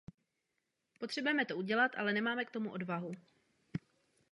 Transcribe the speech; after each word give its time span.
Potřebujeme 0.99 1.45
to 1.45 1.55
udělat, 1.57 1.91
ale 1.97 2.13
nemáme 2.13 2.45
k 2.45 2.51
tomu 2.51 2.71
odvahu. 2.71 3.11